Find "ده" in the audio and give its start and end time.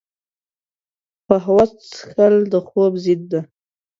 3.31-3.41